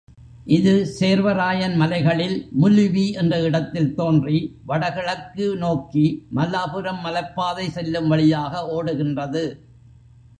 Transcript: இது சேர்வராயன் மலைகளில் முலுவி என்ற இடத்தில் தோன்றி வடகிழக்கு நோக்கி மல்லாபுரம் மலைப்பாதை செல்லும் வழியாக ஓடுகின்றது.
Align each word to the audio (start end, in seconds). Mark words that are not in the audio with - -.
இது 0.47 0.71
சேர்வராயன் 0.99 1.75
மலைகளில் 1.75 2.37
முலுவி 2.61 3.03
என்ற 3.13 3.39
இடத்தில் 3.39 3.95
தோன்றி 3.95 4.39
வடகிழக்கு 4.65 5.47
நோக்கி 5.57 6.05
மல்லாபுரம் 6.35 7.01
மலைப்பாதை 7.05 7.67
செல்லும் 7.69 8.07
வழியாக 8.07 8.63
ஓடுகின்றது. 8.67 9.43